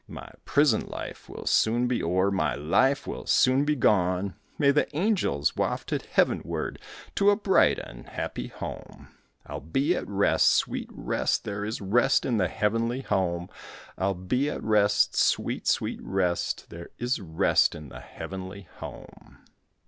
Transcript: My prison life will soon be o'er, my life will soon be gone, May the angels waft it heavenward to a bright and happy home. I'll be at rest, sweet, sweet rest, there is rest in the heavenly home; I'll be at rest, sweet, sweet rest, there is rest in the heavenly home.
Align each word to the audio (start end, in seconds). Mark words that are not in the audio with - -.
My 0.07 0.31
prison 0.45 0.87
life 0.87 1.29
will 1.29 1.45
soon 1.45 1.85
be 1.87 2.01
o'er, 2.01 2.31
my 2.31 2.55
life 2.55 3.05
will 3.05 3.27
soon 3.27 3.65
be 3.65 3.75
gone, 3.75 4.33
May 4.57 4.71
the 4.71 4.89
angels 4.97 5.55
waft 5.55 5.93
it 5.93 6.07
heavenward 6.07 6.79
to 7.13 7.29
a 7.29 7.35
bright 7.35 7.77
and 7.77 8.07
happy 8.07 8.47
home. 8.47 9.09
I'll 9.45 9.59
be 9.59 9.95
at 9.95 10.07
rest, 10.07 10.47
sweet, 10.55 10.89
sweet 10.89 10.97
rest, 11.07 11.43
there 11.45 11.63
is 11.63 11.81
rest 11.81 12.25
in 12.25 12.37
the 12.39 12.47
heavenly 12.49 13.01
home; 13.01 13.49
I'll 13.95 14.15
be 14.15 14.49
at 14.49 14.63
rest, 14.63 15.15
sweet, 15.15 15.67
sweet 15.67 15.99
rest, 16.01 16.71
there 16.71 16.89
is 16.97 17.19
rest 17.21 17.75
in 17.75 17.89
the 17.89 17.99
heavenly 17.99 18.67
home. 18.77 19.45